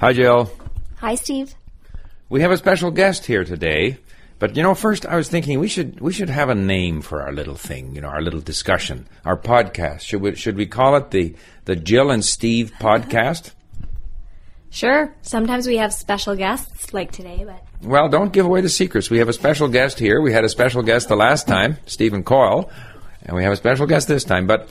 Hi, 0.00 0.12
Jill. 0.12 0.50
Hi, 0.96 1.14
Steve. 1.14 1.54
We 2.28 2.40
have 2.40 2.50
a 2.50 2.56
special 2.56 2.90
guest 2.90 3.26
here 3.26 3.44
today. 3.44 3.98
But 4.40 4.56
you 4.56 4.62
know, 4.64 4.74
first 4.74 5.06
I 5.06 5.14
was 5.14 5.28
thinking 5.28 5.60
we 5.60 5.68
should 5.68 6.00
we 6.00 6.12
should 6.12 6.30
have 6.30 6.48
a 6.48 6.54
name 6.56 7.00
for 7.00 7.22
our 7.22 7.32
little 7.32 7.54
thing, 7.54 7.94
you 7.94 8.00
know, 8.00 8.08
our 8.08 8.20
little 8.20 8.40
discussion, 8.40 9.06
our 9.24 9.36
podcast. 9.36 10.00
Should 10.00 10.20
we 10.20 10.34
should 10.34 10.56
we 10.56 10.66
call 10.66 10.96
it 10.96 11.12
the 11.12 11.36
the 11.66 11.76
Jill 11.76 12.10
and 12.10 12.24
Steve 12.24 12.72
podcast? 12.80 13.52
Sure. 14.68 15.14
Sometimes 15.22 15.68
we 15.68 15.76
have 15.76 15.94
special 15.94 16.34
guests 16.34 16.92
like 16.92 17.12
today, 17.12 17.44
but 17.46 17.64
Well, 17.88 18.08
don't 18.08 18.32
give 18.32 18.46
away 18.46 18.62
the 18.62 18.68
secrets. 18.68 19.10
We 19.10 19.18
have 19.18 19.28
a 19.28 19.32
special 19.32 19.68
guest 19.68 20.00
here. 20.00 20.20
We 20.20 20.32
had 20.32 20.42
a 20.44 20.48
special 20.48 20.82
guest 20.82 21.06
the 21.06 21.14
last 21.14 21.46
time, 21.46 21.76
Stephen 21.86 22.24
Coyle, 22.24 22.68
and 23.22 23.36
we 23.36 23.44
have 23.44 23.52
a 23.52 23.56
special 23.56 23.86
guest 23.86 24.08
this 24.08 24.24
time. 24.24 24.48
But 24.48 24.68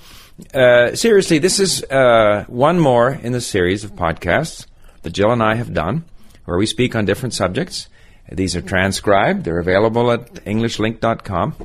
uh, 0.54 0.96
seriously, 0.96 1.40
this 1.40 1.62
is 1.62 1.82
uh, 1.86 2.44
one 2.50 2.78
more 2.78 3.10
in 3.12 3.32
the 3.32 3.40
series 3.40 3.86
of 3.86 3.94
podcasts 3.96 4.66
that 5.04 5.12
Jill 5.12 5.32
and 5.32 5.44
I 5.44 5.56
have 5.56 5.74
done, 5.74 6.06
where 6.46 6.58
we 6.58 6.66
speak 6.66 6.96
on 6.96 7.06
different 7.06 7.34
subjects. 7.34 7.88
These 8.32 8.56
are 8.56 8.62
transcribed. 8.62 9.44
They're 9.44 9.60
available 9.60 10.12
at 10.12 10.34
EnglishLingQ.com, 10.46 11.56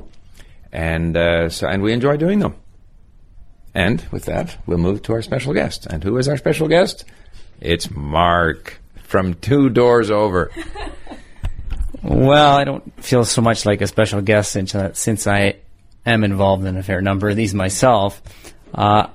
and 0.73 1.17
uh, 1.17 1.49
so 1.49 1.69
and 1.69 1.83
we 1.83 1.93
enjoy 1.93 2.17
doing 2.17 2.41
them. 2.41 2.57
And 3.75 4.05
with 4.11 4.25
that, 4.25 4.59
we'll 4.67 4.79
move 4.79 5.03
to 5.03 5.13
our 5.13 5.23
special 5.23 5.55
guest. 5.55 5.87
And 5.87 6.03
who 6.03 6.17
is 6.19 6.29
our 6.29 6.37
special 6.37 6.69
guest? 6.69 7.05
It's 7.61 7.91
Mark 7.91 8.81
from 9.03 9.35
Two 9.35 9.69
Doors 9.71 10.11
Over. 10.11 10.51
Well, 12.03 12.57
I 12.57 12.65
don't 12.65 13.03
feel 13.03 13.25
so 13.25 13.43
much 13.43 13.67
like 13.67 13.81
a 13.81 13.87
special 13.87 14.23
guest 14.23 14.53
since, 14.53 14.75
uh, 14.75 14.93
since 14.93 15.27
I 15.27 15.57
am 16.07 16.23
involved 16.23 16.65
in 16.65 16.77
a 16.77 16.83
fair 16.83 17.01
number 17.01 17.29
of 17.29 17.37
these 17.37 17.55
myself. 17.55 18.23
Uh, 18.73 19.09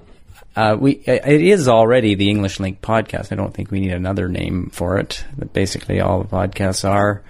uh, 0.55 0.77
we 0.79 0.91
it 0.91 1.41
is 1.41 1.67
already 1.67 2.15
the 2.15 2.29
English 2.29 2.59
LingQ 2.59 2.79
podcast. 2.79 3.31
I 3.31 3.35
don't 3.35 3.53
think 3.53 3.71
we 3.71 3.79
need 3.79 3.91
another 3.91 4.27
name 4.27 4.69
for 4.71 4.97
it. 4.97 5.25
But 5.37 5.53
basically, 5.53 5.99
all 5.99 6.21
the 6.21 6.29
podcasts 6.29 6.87
are 6.87 7.23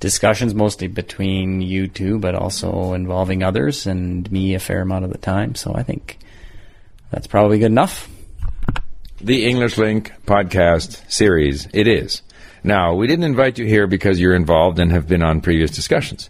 discussions, 0.00 0.54
mostly 0.54 0.88
between 0.88 1.60
you 1.60 1.86
two, 1.86 2.18
but 2.18 2.34
also 2.34 2.94
involving 2.94 3.42
others 3.42 3.86
and 3.86 4.30
me 4.30 4.54
a 4.54 4.58
fair 4.58 4.82
amount 4.82 5.04
of 5.04 5.12
the 5.12 5.18
time. 5.18 5.54
So 5.54 5.72
I 5.74 5.82
think 5.82 6.18
that's 7.10 7.28
probably 7.28 7.58
good 7.58 7.66
enough. 7.66 8.08
The 9.20 9.46
English 9.46 9.76
LingQ 9.76 10.10
podcast 10.26 11.10
series. 11.10 11.68
It 11.72 11.86
is. 11.86 12.22
Now, 12.64 12.94
we 12.94 13.06
didn't 13.06 13.24
invite 13.24 13.58
you 13.58 13.66
here 13.66 13.86
because 13.86 14.18
you're 14.18 14.34
involved 14.34 14.78
and 14.78 14.90
have 14.90 15.06
been 15.06 15.22
on 15.22 15.42
previous 15.42 15.70
discussions. 15.70 16.28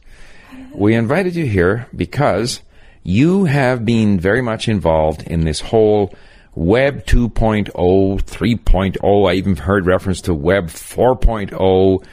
We 0.74 0.94
invited 0.94 1.36
you 1.36 1.46
here 1.46 1.86
because 1.94 2.60
you 3.02 3.44
have 3.44 3.84
been 3.84 4.18
very 4.18 4.42
much 4.42 4.68
involved 4.68 5.22
in 5.22 5.44
this 5.44 5.60
whole 5.60 6.12
Web 6.54 7.04
2.0, 7.06 7.72
3.0. 7.72 9.30
I 9.30 9.34
even 9.34 9.56
heard 9.56 9.86
reference 9.86 10.20
to 10.22 10.34
Web 10.34 10.66
4.0 10.66 12.04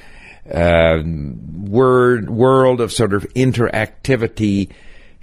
uh, 0.51 1.03
word 1.69 2.29
world 2.29 2.81
of 2.81 2.91
sort 2.91 3.13
of 3.13 3.23
interactivity, 3.35 4.69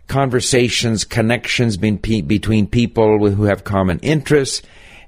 conversations, 0.07 1.05
connections 1.05 1.77
pe- 1.77 2.21
between 2.21 2.67
people 2.67 3.29
who 3.31 3.45
have 3.45 3.65
common 3.65 3.99
interests. 4.01 4.63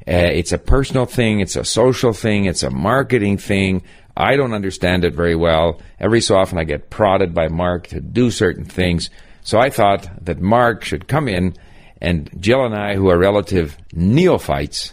Uh, 0.08 0.12
it's 0.32 0.52
a 0.52 0.58
personal 0.58 1.06
thing. 1.06 1.40
It's 1.40 1.56
a 1.56 1.64
social 1.64 2.12
thing. 2.12 2.46
It's 2.46 2.62
a 2.62 2.70
marketing 2.70 3.38
thing. 3.38 3.82
I 4.16 4.36
don't 4.36 4.52
understand 4.52 5.04
it 5.04 5.14
very 5.14 5.36
well. 5.36 5.80
Every 6.00 6.20
so 6.20 6.36
often 6.36 6.58
I 6.58 6.64
get 6.64 6.90
prodded 6.90 7.32
by 7.32 7.48
Mark 7.48 7.86
to 7.88 8.00
do 8.00 8.30
certain 8.30 8.64
things. 8.64 9.08
So 9.42 9.58
I 9.58 9.70
thought 9.70 10.08
that 10.24 10.40
Mark 10.40 10.84
should 10.84 11.06
come 11.06 11.28
in 11.28 11.54
and 12.00 12.30
Jill 12.38 12.64
and 12.64 12.74
I, 12.74 12.94
who 12.94 13.10
are 13.10 13.18
relative 13.18 13.76
neophytes, 13.92 14.92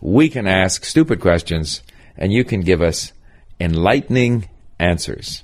we 0.00 0.28
can 0.28 0.46
ask 0.46 0.84
stupid 0.84 1.20
questions 1.20 1.82
and 2.16 2.32
you 2.32 2.44
can 2.44 2.60
give 2.60 2.80
us 2.80 3.12
enlightening 3.58 4.48
answers. 4.78 5.42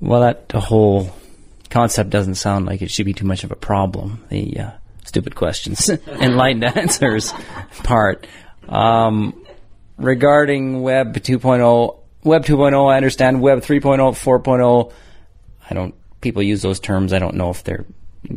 Well, 0.00 0.20
that 0.20 0.50
whole 0.52 1.14
concept 1.70 2.10
doesn't 2.10 2.34
sound 2.34 2.66
like 2.66 2.82
it 2.82 2.90
should 2.90 3.06
be 3.06 3.14
too 3.14 3.26
much 3.26 3.44
of 3.44 3.50
a 3.50 3.56
problem. 3.56 4.24
The 4.28 4.58
uh, 4.58 4.70
stupid 5.04 5.34
questions, 5.34 5.88
enlightened 6.08 6.64
answers 6.64 7.32
part. 7.84 8.26
Um, 8.68 9.46
regarding 9.96 10.82
Web 10.82 11.14
2.0, 11.14 11.98
Web 12.24 12.44
2.0, 12.44 12.92
I 12.92 12.96
understand. 12.96 13.40
Web 13.40 13.60
3.0, 13.60 13.98
4.0, 13.98 14.92
I 15.70 15.74
don't. 15.74 15.94
People 16.20 16.42
use 16.42 16.62
those 16.62 16.80
terms. 16.80 17.12
I 17.12 17.18
don't 17.18 17.34
know 17.34 17.50
if 17.50 17.64
they're 17.64 17.84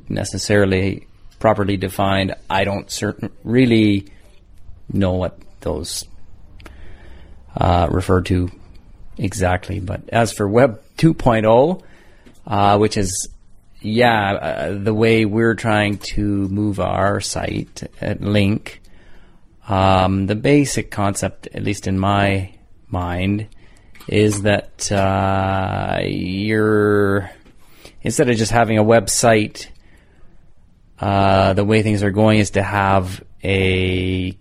necessarily 0.10 1.08
properly 1.40 1.78
defined. 1.78 2.34
I 2.50 2.64
don't 2.64 2.90
certain 2.90 3.32
really 3.44 4.08
know 4.92 5.14
what 5.14 5.38
those 5.62 6.06
uh, 7.56 7.88
refer 7.90 8.22
to 8.22 8.50
exactly. 9.18 9.80
But 9.80 10.10
as 10.10 10.32
for 10.32 10.48
Web 10.48 10.82
2.0, 10.98 11.84
uh, 12.46 12.78
which 12.78 12.98
is 12.98 13.30
yeah, 13.82 14.34
uh, 14.34 14.78
the 14.78 14.94
way 14.94 15.26
we're 15.26 15.56
trying 15.56 15.98
to 16.00 16.48
move 16.50 16.80
our 16.80 17.22
site 17.22 17.84
at 18.02 18.20
LingQ, 18.20 18.76
um, 19.68 20.28
the 20.28 20.36
basic 20.36 20.92
concept, 20.92 21.48
at 21.54 21.64
least 21.64 21.88
in 21.88 22.00
my 22.00 22.54
mind, 22.88 23.48
is 24.08 24.44
that 24.44 24.92
uh, 24.92 26.00
you're 26.04 27.30
instead 28.02 28.30
of 28.30 28.38
just 28.38 28.52
having 28.52 28.78
a 28.78 28.84
website, 28.84 29.68
uh, 31.00 31.54
the 31.54 31.64
way 31.64 31.84
things 31.84 32.04
are 32.04 32.12
going 32.12 32.40
is 32.40 32.52
to 32.52 32.64
have 32.64 33.24
a 33.44 34.38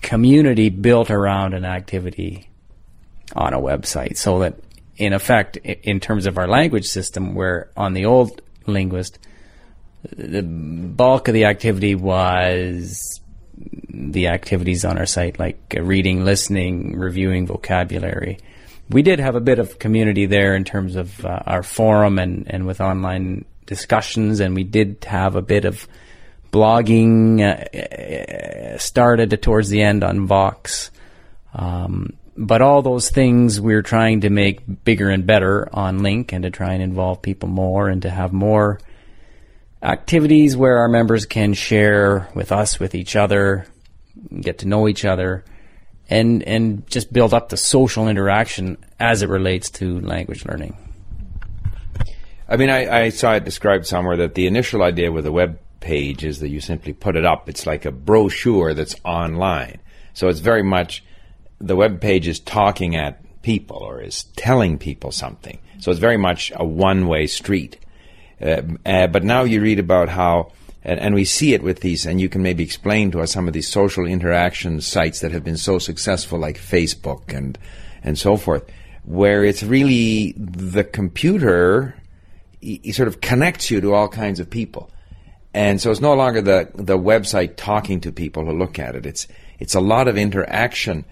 community 0.00 0.70
built 0.70 1.10
around 1.10 1.54
an 1.54 1.64
activity 1.64 2.48
on 3.36 3.54
a 3.54 3.58
website, 3.58 4.16
so 4.16 4.40
that 4.40 4.58
in 4.96 5.12
effect, 5.12 5.56
in 5.56 6.00
terms 6.00 6.26
of 6.26 6.36
our 6.36 6.48
language 6.48 6.86
system, 6.86 7.34
where 7.34 7.70
on 7.76 7.94
the 7.94 8.04
old 8.04 8.42
linguist, 8.66 9.18
the 10.16 10.42
bulk 10.42 11.28
of 11.28 11.34
the 11.34 11.44
activity 11.44 11.94
was 11.94 13.20
the 13.88 14.28
activities 14.28 14.84
on 14.84 14.98
our 14.98 15.06
site, 15.06 15.38
like 15.38 15.76
reading, 15.78 16.24
listening, 16.24 16.98
reviewing 16.98 17.46
vocabulary. 17.46 18.38
We 18.88 19.02
did 19.02 19.20
have 19.20 19.36
a 19.36 19.40
bit 19.40 19.58
of 19.58 19.78
community 19.78 20.26
there 20.26 20.54
in 20.56 20.64
terms 20.64 20.96
of 20.96 21.24
uh, 21.24 21.40
our 21.46 21.62
forum 21.62 22.18
and, 22.18 22.46
and 22.50 22.66
with 22.66 22.80
online 22.80 23.44
discussions, 23.70 24.40
and 24.40 24.54
we 24.54 24.64
did 24.64 25.06
have 25.06 25.36
a 25.36 25.42
bit 25.42 25.64
of 25.64 25.86
blogging 26.52 27.40
uh, 27.40 28.76
started 28.76 29.40
towards 29.40 29.68
the 29.68 29.80
end 29.80 30.02
on 30.02 30.26
Vox. 30.26 30.90
Um, 31.54 32.14
but 32.36 32.62
all 32.62 32.82
those 32.82 33.10
things 33.10 33.60
we're 33.60 33.82
trying 33.82 34.22
to 34.22 34.30
make 34.30 34.84
bigger 34.84 35.08
and 35.08 35.24
better 35.24 35.68
on 35.72 36.00
LingQ 36.00 36.32
and 36.32 36.42
to 36.42 36.50
try 36.50 36.72
and 36.72 36.82
involve 36.82 37.22
people 37.22 37.48
more 37.48 37.88
and 37.88 38.02
to 38.02 38.10
have 38.10 38.32
more 38.32 38.80
activities 39.82 40.56
where 40.56 40.78
our 40.78 40.88
members 40.88 41.26
can 41.26 41.54
share 41.54 42.28
with 42.34 42.50
us, 42.50 42.80
with 42.80 42.96
each 42.96 43.14
other, 43.14 43.66
get 44.40 44.58
to 44.58 44.68
know 44.68 44.88
each 44.88 45.04
other, 45.04 45.44
and 46.08 46.42
and 46.42 46.86
just 46.90 47.12
build 47.12 47.32
up 47.32 47.50
the 47.50 47.56
social 47.56 48.08
interaction 48.08 48.76
as 48.98 49.22
it 49.22 49.28
relates 49.28 49.70
to 49.70 50.00
language 50.00 50.44
learning. 50.44 50.76
I 52.50 52.56
mean, 52.56 52.68
I, 52.68 53.04
I 53.04 53.08
saw 53.10 53.34
it 53.34 53.44
described 53.44 53.86
somewhere 53.86 54.16
that 54.16 54.34
the 54.34 54.48
initial 54.48 54.82
idea 54.82 55.12
with 55.12 55.24
a 55.24 55.30
web 55.32 55.60
page 55.78 56.24
is 56.24 56.40
that 56.40 56.48
you 56.48 56.60
simply 56.60 56.92
put 56.92 57.14
it 57.14 57.24
up. 57.24 57.48
It's 57.48 57.64
like 57.64 57.84
a 57.84 57.92
brochure 57.92 58.74
that's 58.74 58.96
online. 59.04 59.80
So 60.14 60.28
it's 60.28 60.40
very 60.40 60.64
much 60.64 61.04
the 61.60 61.76
web 61.76 62.00
page 62.00 62.26
is 62.26 62.40
talking 62.40 62.96
at 62.96 63.22
people 63.42 63.76
or 63.76 64.02
is 64.02 64.24
telling 64.34 64.78
people 64.78 65.12
something. 65.12 65.60
So 65.78 65.92
it's 65.92 66.00
very 66.00 66.16
much 66.16 66.50
a 66.56 66.64
one 66.64 67.06
way 67.06 67.28
street. 67.28 67.78
Uh, 68.40 68.62
uh, 68.84 69.06
but 69.06 69.22
now 69.22 69.44
you 69.44 69.60
read 69.60 69.78
about 69.78 70.08
how, 70.08 70.50
and, 70.82 70.98
and, 70.98 71.14
we 71.14 71.26
see 71.26 71.52
it 71.52 71.62
with 71.62 71.80
these, 71.80 72.06
and 72.06 72.20
you 72.20 72.30
can 72.30 72.42
maybe 72.42 72.64
explain 72.64 73.10
to 73.10 73.20
us 73.20 73.30
some 73.30 73.46
of 73.46 73.52
these 73.52 73.68
social 73.68 74.06
interaction 74.06 74.80
sites 74.80 75.20
that 75.20 75.30
have 75.30 75.44
been 75.44 75.58
so 75.58 75.78
successful, 75.78 76.38
like 76.38 76.56
Facebook 76.56 77.34
and 77.36 77.58
and 78.02 78.18
so 78.18 78.38
forth, 78.38 78.64
where 79.04 79.44
it's 79.44 79.62
really 79.62 80.32
the 80.38 80.84
computer 80.84 81.99
he 82.60 82.92
sort 82.92 83.08
of 83.08 83.20
connects 83.20 83.70
you 83.70 83.80
to 83.80 83.94
all 83.94 84.08
kinds 84.08 84.40
of 84.40 84.50
people. 84.50 84.90
And 85.52 85.80
so 85.80 85.90
it's 85.90 86.00
no 86.00 86.14
longer 86.14 86.40
the, 86.40 86.70
the 86.74 86.98
website 86.98 87.56
talking 87.56 88.00
to 88.02 88.12
people 88.12 88.44
who 88.44 88.56
look 88.56 88.78
at 88.78 88.94
it. 88.94 89.06
It's, 89.06 89.26
it's 89.58 89.74
a 89.74 89.80
lot 89.80 90.06
of 90.06 90.16
interaction 90.16 91.04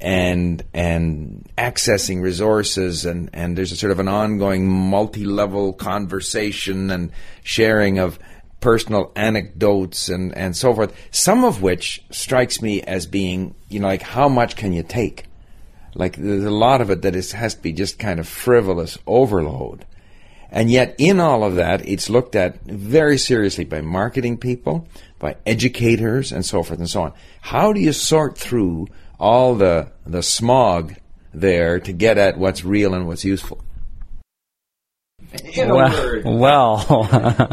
and, 0.00 0.62
and 0.74 1.48
accessing 1.56 2.20
resources 2.20 3.06
and, 3.06 3.30
and 3.32 3.56
there's 3.56 3.70
a 3.70 3.76
sort 3.76 3.92
of 3.92 4.00
an 4.00 4.08
ongoing 4.08 4.68
multi-level 4.68 5.74
conversation 5.74 6.90
and 6.90 7.12
sharing 7.44 7.98
of 7.98 8.18
personal 8.58 9.12
anecdotes 9.14 10.08
and, 10.08 10.36
and 10.36 10.56
so 10.56 10.74
forth. 10.74 10.92
Some 11.10 11.44
of 11.44 11.62
which 11.62 12.02
strikes 12.10 12.60
me 12.60 12.82
as 12.82 13.06
being, 13.06 13.54
you 13.68 13.78
know, 13.78 13.86
like 13.86 14.02
how 14.02 14.28
much 14.28 14.56
can 14.56 14.72
you 14.72 14.82
take? 14.82 15.26
Like 15.94 16.16
there's 16.16 16.44
a 16.44 16.50
lot 16.50 16.80
of 16.80 16.90
it 16.90 17.02
that 17.02 17.14
is, 17.14 17.30
has 17.32 17.54
to 17.54 17.62
be 17.62 17.72
just 17.72 18.00
kind 18.00 18.18
of 18.18 18.26
frivolous 18.26 18.98
overload 19.06 19.86
And 20.54 20.70
yet, 20.70 20.94
in 20.98 21.18
all 21.18 21.42
of 21.42 21.56
that, 21.56 21.86
it's 21.86 22.08
looked 22.08 22.36
at 22.36 22.62
very 22.62 23.18
seriously 23.18 23.64
by 23.64 23.80
marketing 23.80 24.38
people, 24.38 24.86
by 25.18 25.36
educators, 25.44 26.30
and 26.30 26.46
so 26.46 26.62
forth 26.62 26.78
and 26.78 26.88
so 26.88 27.02
on. 27.02 27.12
How 27.40 27.72
do 27.72 27.80
you 27.80 27.92
sort 27.92 28.38
through 28.38 28.86
all 29.18 29.56
the, 29.56 29.90
the 30.06 30.22
smog 30.22 30.94
there 31.32 31.80
to 31.80 31.92
get 31.92 32.18
at 32.18 32.38
what's 32.38 32.64
real 32.64 32.94
and 32.94 33.08
what's 33.08 33.24
useful? 33.24 33.64
In 35.56 35.70
well, 35.70 36.22
well 36.38 37.08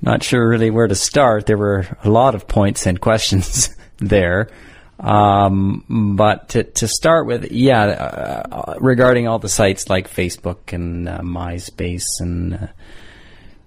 not 0.00 0.22
sure 0.22 0.48
really 0.48 0.70
where 0.70 0.88
to 0.88 0.94
start. 0.94 1.44
There 1.44 1.58
were 1.58 1.98
a 2.02 2.08
lot 2.08 2.34
of 2.34 2.48
points 2.48 2.86
and 2.86 2.98
questions 2.98 3.76
there. 3.98 4.48
Um, 5.02 6.14
but 6.16 6.50
to, 6.50 6.62
to 6.62 6.86
start 6.86 7.26
with, 7.26 7.50
yeah, 7.50 7.82
uh, 7.82 8.76
regarding 8.78 9.26
all 9.26 9.40
the 9.40 9.48
sites 9.48 9.90
like 9.90 10.08
Facebook 10.08 10.72
and 10.72 11.08
uh, 11.08 11.18
MySpace 11.18 12.04
and 12.20 12.54
uh, 12.54 12.66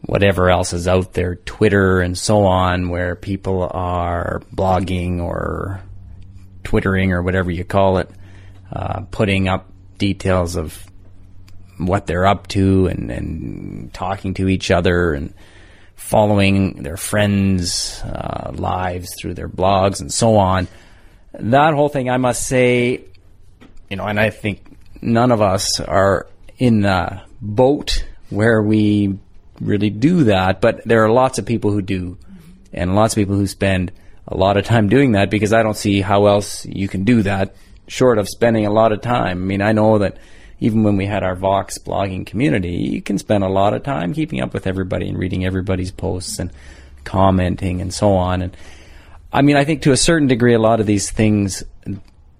whatever 0.06 0.50
else 0.50 0.72
is 0.72 0.88
out 0.88 1.12
there, 1.12 1.36
Twitter 1.36 2.00
and 2.00 2.18
so 2.18 2.46
on, 2.46 2.88
where 2.88 3.16
people 3.16 3.70
are 3.70 4.42
blogging 4.54 5.22
or 5.22 5.82
twittering 6.64 7.12
or 7.12 7.22
whatever 7.22 7.52
you 7.52 7.66
call 7.66 7.98
it, 7.98 8.10
uh, 8.72 9.02
putting 9.12 9.50
up 9.50 9.70
details 9.98 10.56
of 10.56 10.86
what 11.78 12.08
they're 12.08 12.26
up 12.26 12.48
to 12.48 12.88
and, 12.88 13.12
and 13.12 13.94
talking 13.94 14.34
to 14.36 14.48
each 14.48 14.72
other 14.72 15.14
and 15.14 15.34
following 15.96 16.84
their 16.84 16.96
friends' 16.96 18.02
uh, 18.04 18.52
lives 18.54 19.10
through 19.20 19.34
their 19.34 19.50
blogs 19.50 20.00
and 20.00 20.14
so 20.14 20.38
on 20.38 20.66
that 21.40 21.74
whole 21.74 21.90
thing, 21.90 22.10
I 22.10 22.18
must 22.18 22.48
say, 22.48 23.06
you 23.90 23.98
know, 23.98 24.06
and 24.06 24.20
I 24.20 24.30
think 24.30 24.78
none 25.02 25.32
of 25.32 25.42
us 25.42 25.80
are 25.80 26.28
in 26.58 26.82
the 26.82 27.22
boat 27.42 28.06
where 28.30 28.62
we 28.62 29.18
really 29.62 29.90
do 29.90 30.26
that, 30.26 30.62
but 30.62 30.82
there 30.86 31.04
are 31.04 31.12
lots 31.12 31.40
of 31.40 31.46
people 31.46 31.72
who 31.72 31.82
do, 31.82 32.18
and 32.74 32.96
lots 32.96 33.14
of 33.14 33.18
people 33.18 33.36
who 33.36 33.48
spend 33.48 33.92
a 34.28 34.36
lot 34.36 34.58
of 34.58 34.66
time 34.66 34.90
doing 34.90 35.14
that 35.14 35.30
because 35.30 35.54
I 35.54 35.64
don't 35.64 35.78
see 35.78 36.02
how 36.02 36.26
else 36.26 36.66
you 36.66 36.88
can 36.88 37.04
do 37.04 37.22
that 37.24 37.56
short 37.88 38.18
of 38.18 38.28
spending 38.28 38.66
a 38.66 38.72
lot 38.72 38.92
of 38.92 39.02
time. 39.02 39.44
I 39.44 39.46
mean, 39.46 39.62
I 39.62 39.72
know 39.72 40.00
that 40.00 40.18
even 40.60 40.84
when 40.84 40.98
we 40.98 41.06
had 41.06 41.24
our 41.24 41.36
Vox 41.36 41.78
blogging 41.78 42.26
community, 42.26 42.72
you 42.72 43.02
can 43.02 43.18
spend 43.18 43.44
a 43.44 43.50
lot 43.50 43.74
of 43.74 43.84
time 43.84 44.14
keeping 44.14 44.42
up 44.42 44.54
with 44.54 44.68
everybody 44.68 45.08
and 45.08 45.18
reading 45.18 45.46
everybody's 45.46 45.92
posts 45.92 46.40
and 46.40 46.52
commenting 47.04 47.82
and 47.82 47.94
so 47.94 48.14
on. 48.14 48.42
And 48.42 48.58
I 49.36 49.42
mean, 49.42 49.58
I 49.58 49.66
think 49.66 49.82
to 49.82 49.92
a 49.92 49.98
certain 49.98 50.30
degree, 50.30 50.54
a 50.54 50.60
lot 50.60 50.80
of 50.80 50.86
these 50.86 51.12
things 51.12 51.62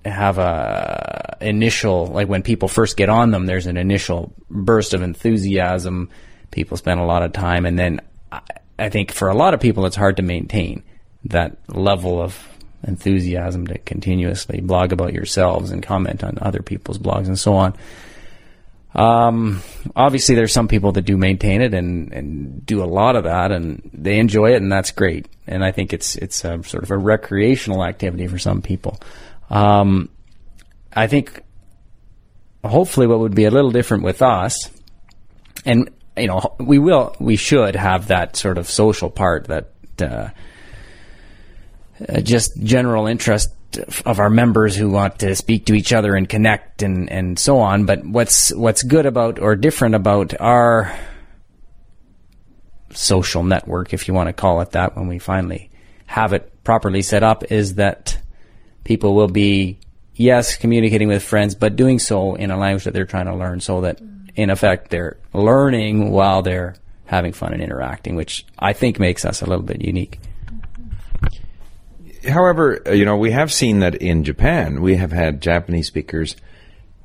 have 0.06 0.38
a 0.38 1.38
initial 1.42 2.08
like 2.08 2.30
when 2.30 2.42
people 2.42 2.70
first 2.70 2.96
get 2.96 3.10
on 3.10 3.32
them. 3.32 3.46
There's 3.46 3.68
an 3.68 3.76
initial 3.76 4.34
burst 4.50 4.94
of 4.94 5.02
enthusiasm. 5.02 6.10
People 6.52 6.78
spend 6.78 7.02
a 7.02 7.04
lot 7.04 7.22
of 7.22 7.34
time, 7.34 7.66
and 7.66 7.78
then 7.78 8.00
I, 8.32 8.40
I 8.80 8.88
think 8.88 9.12
for 9.12 9.28
a 9.28 9.36
lot 9.36 9.54
of 9.54 9.60
people, 9.60 9.86
it's 9.86 9.98
hard 9.98 10.16
to 10.18 10.24
maintain 10.24 10.84
that 11.26 11.58
level 11.68 12.22
of 12.22 12.38
enthusiasm 12.88 13.68
to 13.68 13.78
continuously 13.80 14.62
blog 14.62 14.94
about 14.94 15.12
yourselves 15.12 15.72
and 15.72 15.84
comment 15.84 16.24
on 16.24 16.38
other 16.42 16.62
people's 16.62 16.98
blogs 16.98 17.28
and 17.28 17.38
so 17.38 17.56
on. 17.56 17.74
Um, 18.96 19.62
obviously, 19.94 20.36
there's 20.36 20.54
some 20.54 20.70
people 20.70 20.94
that 20.94 21.02
do 21.02 21.18
maintain 21.18 21.62
it 21.62 21.74
and, 21.74 22.14
and 22.14 22.66
do 22.66 22.82
a 22.82 22.86
lot 22.86 23.18
of 23.18 23.26
that, 23.26 23.52
and 23.52 23.90
they 23.94 24.20
enjoy 24.20 24.54
it, 24.54 24.62
and 24.62 24.72
that's 24.72 24.92
great. 24.92 25.28
And 25.48 25.64
I 25.64 25.72
think 25.72 25.92
it's 25.92 26.16
it's 26.16 26.46
a, 26.46 26.64
sort 26.64 26.84
of 26.84 26.92
a 26.92 26.98
recreational 26.98 27.84
activity 27.84 28.28
for 28.28 28.40
some 28.40 28.62
people. 28.62 28.98
Um, 29.50 30.10
I 30.94 31.08
think 31.08 31.44
hopefully 32.64 33.06
what 33.06 33.20
would 33.20 33.36
be 33.36 33.44
a 33.44 33.52
little 33.52 33.72
different 33.72 34.04
with 34.04 34.22
us, 34.22 34.72
and 35.66 35.90
you 36.16 36.28
know, 36.28 36.56
we 36.60 36.80
will, 36.80 37.14
we 37.20 37.36
should 37.36 37.76
have 37.76 38.08
that 38.08 38.38
sort 38.38 38.58
of 38.58 38.70
social 38.70 39.10
part 39.10 39.48
that 39.48 39.72
uh, 40.02 40.30
uh 42.08 42.22
just 42.22 42.62
general 42.64 43.08
interest 43.08 43.50
of 43.78 44.20
our 44.20 44.30
members 44.30 44.76
who 44.76 44.90
want 44.90 45.20
to 45.20 45.36
speak 45.36 45.66
to 45.66 45.74
each 45.74 45.94
other 45.94 46.16
and 46.16 46.28
connect 46.28 46.82
and, 46.82 47.10
and 47.12 47.38
so 47.40 47.60
on. 47.60 47.86
But 47.86 48.06
what's 48.06 48.54
what's 48.54 48.84
good 48.84 49.06
about 49.06 49.40
or 49.40 49.56
different 49.56 49.96
about 49.96 50.40
our 50.40 50.98
social 52.92 53.44
network, 53.44 53.94
if 53.94 54.08
you 54.08 54.14
want 54.14 54.28
to 54.28 54.34
call 54.34 54.62
it 54.62 54.72
that, 54.72 54.96
when 54.96 55.08
we 55.08 55.20
finally 55.20 55.70
have 56.06 56.34
it 56.34 56.64
properly 56.64 57.02
set 57.02 57.24
up, 57.24 57.52
is 57.52 57.76
that 57.76 58.18
people 58.84 59.16
will 59.16 59.28
be 59.28 59.80
yes 60.14 60.56
communicating 60.56 61.08
with 61.08 61.24
friends, 61.24 61.56
but 61.56 61.76
doing 61.76 62.00
so 62.00 62.36
in 62.36 62.52
a 62.52 62.58
language 62.58 62.86
that 62.86 62.94
they're 62.94 63.06
trying 63.06 63.26
to 63.26 63.36
learn, 63.36 63.60
so 63.60 63.82
that 63.82 64.00
in 64.36 64.50
effect 64.50 64.90
they're 64.90 65.18
learning 65.34 66.12
while 66.12 66.42
they're 66.42 66.76
having 67.06 67.34
fun 67.34 67.54
and 67.54 67.62
interacting, 67.62 68.16
which 68.16 68.46
I 68.58 68.74
think 68.74 69.00
makes 69.00 69.26
us 69.26 69.42
a 69.42 69.46
little 69.46 69.64
bit 69.64 69.82
unique. 69.82 70.20
However, 72.28 72.82
uh, 72.88 72.92
you 72.92 73.06
know, 73.06 73.18
we 73.18 73.32
have 73.32 73.52
seen 73.52 73.80
that 73.80 73.96
in 73.96 74.24
Japan, 74.24 74.82
we 74.82 74.96
have 74.98 75.12
had 75.12 75.42
Japanese 75.42 75.88
speakers 75.88 76.36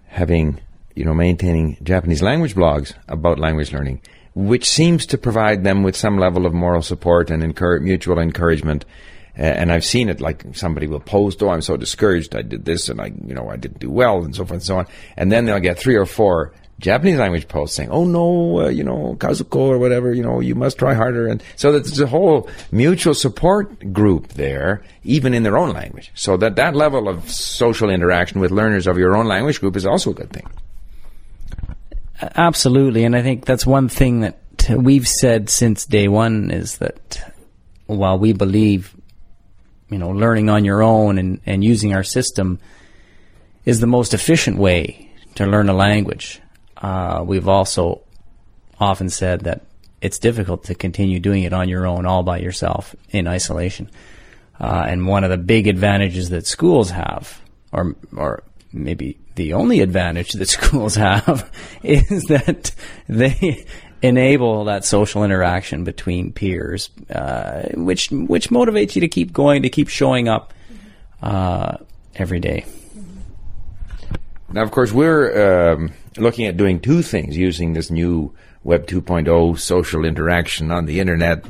having, 0.07 0.61
you 0.95 1.05
know, 1.05 1.15
maintaining 1.15 1.77
Japanese 1.83 2.23
language 2.23 2.55
blogs 2.55 2.95
about 3.09 3.39
language 3.39 3.73
learning, 3.73 4.01
which 4.35 4.69
seems 4.69 5.07
to 5.07 5.19
provide 5.19 5.65
them 5.65 5.83
with 5.83 5.97
some 5.97 6.19
level 6.19 6.47
of 6.47 6.53
moral 6.53 6.83
support 6.83 7.31
and 7.31 7.43
encourage, 7.43 7.83
mutual 7.83 8.19
encouragement. 8.19 8.85
Uh, 9.39 9.43
and 9.43 9.71
I've 9.73 9.85
seen 9.85 10.09
it 10.09 10.21
like 10.21 10.45
somebody 10.53 10.87
will 10.87 11.01
post, 11.01 11.43
"Oh, 11.43 11.51
I'm 11.51 11.63
so 11.63 11.77
discouraged. 11.77 12.35
I 12.35 12.43
did 12.43 12.65
this, 12.65 12.89
and 12.89 13.01
I, 13.01 13.13
you 13.25 13.35
know, 13.35 13.49
I 13.49 13.57
didn't 13.57 13.79
do 13.79 13.91
well, 13.91 14.25
and 14.25 14.35
so 14.35 14.45
forth 14.45 14.53
and 14.53 14.63
so 14.63 14.79
on." 14.79 14.87
And 15.17 15.31
then 15.31 15.45
they'll 15.45 15.61
get 15.61 15.79
three 15.79 15.97
or 15.97 16.07
four 16.07 16.53
Japanese 16.81 17.19
language 17.19 17.47
posts 17.47 17.77
saying, 17.77 17.91
"Oh 17.91 18.05
no, 18.05 18.63
uh, 18.63 18.69
you 18.69 18.83
know, 18.83 19.15
Kazuko 19.19 19.57
or 19.57 19.79
whatever, 19.79 20.13
you 20.15 20.23
know, 20.23 20.41
you 20.41 20.55
must 20.55 20.79
try 20.79 20.95
harder." 20.95 21.29
And 21.29 21.43
so 21.57 21.73
there's 21.73 22.01
a 22.01 22.07
whole 22.07 22.49
mutual 22.73 23.15
support 23.15 23.93
group 23.93 24.29
there, 24.29 24.83
even 25.05 25.35
in 25.35 25.43
their 25.43 25.59
own 25.59 25.73
language. 25.73 26.11
So 26.15 26.37
that 26.39 26.57
that 26.57 26.75
level 26.75 27.09
of 27.09 27.31
social 27.31 27.91
interaction 27.91 28.41
with 28.41 28.51
learners 28.51 28.87
of 28.87 28.97
your 28.97 29.15
own 29.15 29.27
language 29.27 29.61
group 29.61 29.77
is 29.77 29.87
also 29.87 30.11
a 30.11 30.15
good 30.15 30.31
thing. 30.31 30.49
Absolutely, 32.35 33.05
and 33.05 33.15
I 33.15 33.23
think 33.23 33.45
that's 33.45 33.67
one 33.67 33.89
thing 33.89 34.21
that 34.21 34.39
we've 34.71 35.09
said 35.09 35.51
since 35.51 35.85
day 35.87 36.09
one 36.09 36.51
is 36.51 36.79
that 36.79 37.35
while 37.87 38.19
we 38.19 38.33
believe, 38.33 38.95
you 39.91 39.99
know, 39.99 40.11
learning 40.11 40.49
on 40.49 40.65
your 40.65 40.83
own 40.83 41.19
and, 41.19 41.41
and 41.45 41.63
using 41.63 41.95
our 41.95 42.05
system 42.05 42.59
is 43.65 43.81
the 43.81 43.87
most 43.87 44.15
efficient 44.15 44.59
way 44.59 45.11
to 45.35 45.47
learn 45.47 45.69
a 45.69 45.75
language 45.75 46.41
uh, 46.81 47.23
we've 47.27 47.49
also 47.49 48.03
often 48.79 49.09
said 49.11 49.41
that 49.41 49.63
it's 50.01 50.19
difficult 50.19 50.65
to 50.65 50.75
continue 50.75 51.21
doing 51.21 51.43
it 51.43 51.53
on 51.53 51.69
your 51.69 51.87
own, 51.87 52.07
all 52.07 52.23
by 52.23 52.39
yourself, 52.39 52.95
in 53.11 53.29
isolation. 53.29 53.91
Uh, 54.59 54.85
and 54.87 55.07
one 55.07 55.25
of 55.25 55.31
the 55.31 55.39
big 55.39 55.67
advantages 55.67 56.31
that 56.31 56.47
schools 56.47 56.91
have, 56.91 57.41
or 57.73 57.95
or 58.17 58.43
maybe 58.73 59.19
the 59.35 59.55
only 59.55 59.81
advantage 59.81 60.33
that 60.33 60.49
schools 60.49 60.95
have, 60.95 61.51
is 61.83 62.25
that 62.25 62.73
they 63.09 63.65
enable 64.03 64.65
that 64.65 64.85
social 64.85 65.25
interaction 65.25 65.85
between 65.85 66.33
peers, 66.33 66.91
uh, 67.11 67.69
which 67.75 68.11
which 68.11 68.51
motivates 68.51 68.95
you 68.95 69.01
to 69.01 69.09
keep 69.09 69.33
going, 69.33 69.63
to 69.63 69.71
keep 69.71 69.89
showing 69.89 70.29
up 70.29 70.53
uh, 71.23 71.77
every 72.15 72.41
day. 72.41 72.65
Now, 74.53 74.63
of 74.63 74.73
course, 74.73 74.93
we're 74.93 75.73
um, 75.73 75.93
looking 76.17 76.47
at 76.47 76.57
doing 76.57 76.81
two 76.81 77.03
things 77.03 77.37
using 77.37 77.73
this 77.73 77.91
new 77.91 78.35
Web 78.65 78.87
2.0 78.87 79.59
social 79.59 80.05
interaction 80.05 80.71
on 80.71 80.87
the 80.87 81.01
internet 81.01 81.45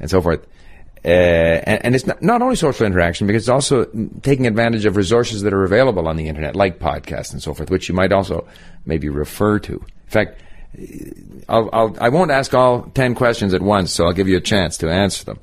and 0.00 0.10
so 0.10 0.20
forth. 0.20 0.46
Uh, 1.04 1.08
and, 1.08 1.84
and, 1.84 1.94
it's 1.94 2.06
not, 2.06 2.20
not, 2.20 2.42
only 2.42 2.56
social 2.56 2.84
interaction 2.84 3.26
because 3.26 3.44
it's 3.44 3.48
also 3.48 3.84
taking 4.22 4.46
advantage 4.46 4.84
of 4.84 4.96
resources 4.96 5.42
that 5.42 5.52
are 5.52 5.62
available 5.62 6.08
on 6.08 6.16
the 6.16 6.28
internet, 6.28 6.56
like 6.56 6.80
podcasts 6.80 7.32
and 7.32 7.42
so 7.42 7.54
forth, 7.54 7.70
which 7.70 7.88
you 7.88 7.94
might 7.94 8.12
also 8.12 8.46
maybe 8.84 9.08
refer 9.08 9.60
to. 9.60 9.74
In 9.74 10.08
fact, 10.10 10.40
I'll, 11.48 11.70
I'll, 11.72 11.96
I 12.00 12.08
will 12.08 12.26
not 12.26 12.30
ask 12.30 12.52
all 12.52 12.82
10 12.94 13.14
questions 13.14 13.54
at 13.54 13.62
once, 13.62 13.92
so 13.92 14.04
I'll 14.04 14.12
give 14.12 14.28
you 14.28 14.36
a 14.36 14.40
chance 14.40 14.76
to 14.78 14.90
answer 14.90 15.24
them. 15.24 15.38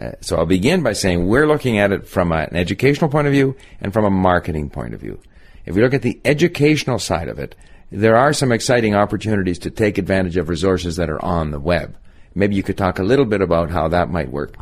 Uh, 0.00 0.12
so 0.20 0.36
I'll 0.36 0.46
begin 0.46 0.82
by 0.82 0.92
saying 0.92 1.26
we're 1.26 1.46
looking 1.46 1.78
at 1.78 1.92
it 1.92 2.06
from 2.06 2.32
an 2.32 2.54
educational 2.54 3.10
point 3.10 3.26
of 3.26 3.32
view 3.32 3.56
and 3.80 3.92
from 3.92 4.04
a 4.04 4.10
marketing 4.10 4.70
point 4.70 4.94
of 4.94 5.00
view. 5.00 5.20
If 5.66 5.74
we 5.74 5.82
look 5.82 5.92
at 5.92 6.02
the 6.02 6.20
educational 6.24 6.98
side 6.98 7.28
of 7.28 7.38
it, 7.38 7.54
there 7.90 8.16
are 8.16 8.32
some 8.32 8.52
exciting 8.52 8.94
opportunities 8.94 9.58
to 9.60 9.70
take 9.70 9.98
advantage 9.98 10.36
of 10.36 10.48
resources 10.48 10.96
that 10.96 11.10
are 11.10 11.22
on 11.24 11.50
the 11.50 11.60
web. 11.60 11.96
Maybe 12.34 12.54
you 12.54 12.62
could 12.62 12.78
talk 12.78 12.98
a 12.98 13.02
little 13.02 13.24
bit 13.24 13.42
about 13.42 13.70
how 13.70 13.88
that 13.88 14.10
might 14.10 14.30
work. 14.30 14.54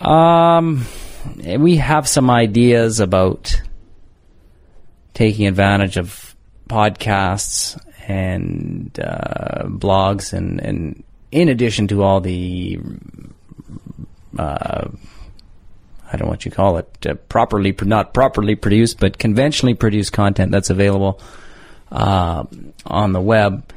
Um, 0.00 0.86
we 1.58 1.76
have 1.76 2.06
some 2.06 2.30
ideas 2.30 3.00
about 3.00 3.60
taking 5.14 5.48
advantage 5.48 5.96
of 5.96 6.36
podcasts 6.68 7.76
and 8.06 8.98
uh, 9.00 9.64
blogs, 9.64 10.32
and, 10.32 10.60
and 10.60 11.02
in 11.32 11.48
addition 11.48 11.88
to 11.88 12.02
all 12.04 12.20
the 12.20 12.78
uh, 14.38 14.88
I 16.10 16.16
don't 16.16 16.26
know 16.26 16.30
what 16.30 16.44
you 16.44 16.50
call 16.50 16.78
it, 16.78 17.06
uh, 17.06 17.14
properly, 17.14 17.74
not 17.82 18.14
properly 18.14 18.54
produced, 18.54 18.98
but 18.98 19.18
conventionally 19.18 19.74
produced 19.74 20.12
content 20.12 20.52
that's 20.52 20.70
available 20.70 21.20
uh, 21.92 22.44
on 22.86 23.12
the 23.12 23.20
web. 23.20 23.72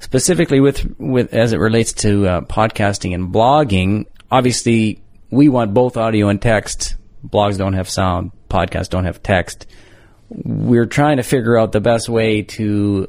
Specifically, 0.00 0.60
with 0.60 0.98
with 0.98 1.32
as 1.32 1.52
it 1.52 1.58
relates 1.58 1.92
to 1.94 2.26
uh, 2.26 2.40
podcasting 2.42 3.14
and 3.14 3.32
blogging, 3.32 4.06
obviously 4.30 5.00
we 5.30 5.48
want 5.48 5.72
both 5.72 5.96
audio 5.96 6.28
and 6.28 6.42
text. 6.42 6.96
Blogs 7.26 7.56
don't 7.56 7.74
have 7.74 7.88
sound, 7.88 8.32
podcasts 8.50 8.90
don't 8.90 9.04
have 9.04 9.22
text. 9.22 9.66
We're 10.28 10.86
trying 10.86 11.18
to 11.18 11.22
figure 11.22 11.56
out 11.56 11.72
the 11.72 11.80
best 11.80 12.08
way 12.08 12.42
to 12.42 13.08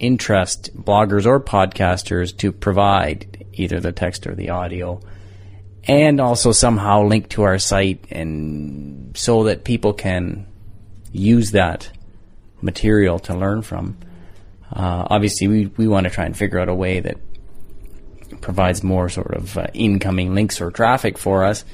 interest 0.00 0.70
bloggers 0.76 1.26
or 1.26 1.38
podcasters 1.38 2.36
to 2.38 2.50
provide 2.50 3.46
either 3.52 3.78
the 3.78 3.92
text 3.92 4.26
or 4.26 4.34
the 4.34 4.50
audio 4.50 5.00
and 5.84 6.20
also 6.20 6.52
somehow 6.52 7.02
link 7.02 7.28
to 7.30 7.42
our 7.42 7.58
site 7.58 8.04
and 8.10 9.16
so 9.16 9.44
that 9.44 9.64
people 9.64 9.92
can 9.92 10.46
use 11.12 11.52
that 11.52 11.90
material 12.60 13.18
to 13.18 13.34
learn 13.34 13.62
from. 13.62 13.96
Uh, 14.72 15.06
obviously, 15.10 15.48
we, 15.48 15.66
we 15.66 15.88
want 15.88 16.04
to 16.04 16.10
try 16.10 16.24
and 16.24 16.36
figure 16.36 16.58
out 16.58 16.68
a 16.68 16.74
way 16.74 17.00
that 17.00 17.18
provides 18.40 18.82
more 18.82 19.08
sort 19.08 19.34
of 19.34 19.58
uh, 19.58 19.66
incoming 19.74 20.34
links 20.34 20.60
or 20.60 20.70
traffic 20.70 21.18
for 21.18 21.44
us. 21.44 21.64